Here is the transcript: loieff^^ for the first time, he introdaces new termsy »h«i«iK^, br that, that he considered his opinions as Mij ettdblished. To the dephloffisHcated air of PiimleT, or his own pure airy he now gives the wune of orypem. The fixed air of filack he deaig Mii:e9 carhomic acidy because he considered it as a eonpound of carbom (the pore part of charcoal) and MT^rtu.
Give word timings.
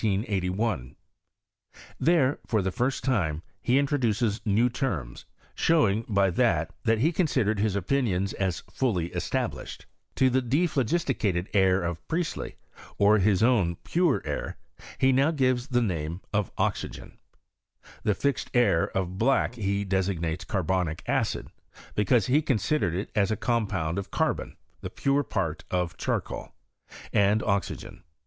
loieff^^ 0.01 0.95
for 2.47 2.63
the 2.63 2.71
first 2.71 3.03
time, 3.03 3.43
he 3.61 3.77
introdaces 3.77 4.41
new 4.45 4.67
termsy 4.67 5.25
»h«i«iK^, 5.55 6.07
br 6.07 6.27
that, 6.31 6.73
that 6.83 6.97
he 6.97 7.11
considered 7.11 7.59
his 7.59 7.75
opinions 7.75 8.33
as 8.33 8.63
Mij 8.81 9.13
ettdblished. 9.13 9.85
To 10.15 10.31
the 10.31 10.41
dephloffisHcated 10.41 11.49
air 11.53 11.83
of 11.83 11.99
PiimleT, 12.07 12.55
or 12.97 13.19
his 13.19 13.43
own 13.43 13.75
pure 13.83 14.23
airy 14.25 14.55
he 14.97 15.11
now 15.11 15.29
gives 15.29 15.67
the 15.67 15.81
wune 15.81 16.19
of 16.33 16.49
orypem. 16.55 17.17
The 18.01 18.15
fixed 18.15 18.49
air 18.55 18.85
of 18.97 19.07
filack 19.19 19.53
he 19.53 19.85
deaig 19.85 20.17
Mii:e9 20.19 20.47
carhomic 20.47 21.03
acidy 21.03 21.49
because 21.93 22.25
he 22.25 22.41
considered 22.41 22.95
it 22.95 23.11
as 23.13 23.29
a 23.29 23.37
eonpound 23.37 23.99
of 23.99 24.09
carbom 24.09 24.55
(the 24.81 24.89
pore 24.89 25.23
part 25.23 25.63
of 25.69 25.95
charcoal) 25.95 26.53
and 27.13 27.41
MT^rtu. 27.43 28.01